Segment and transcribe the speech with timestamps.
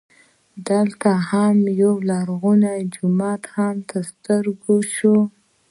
[0.67, 3.41] دلته مو هم یولرغونی جومات
[3.89, 5.15] تر ستر ګو سو.